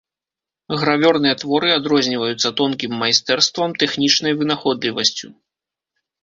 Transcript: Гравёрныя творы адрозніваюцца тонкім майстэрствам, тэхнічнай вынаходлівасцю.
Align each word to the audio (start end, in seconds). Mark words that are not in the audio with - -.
Гравёрныя 0.83 1.35
творы 1.41 1.69
адрозніваюцца 1.79 2.47
тонкім 2.61 2.91
майстэрствам, 3.03 3.77
тэхнічнай 3.85 4.33
вынаходлівасцю. 4.41 5.27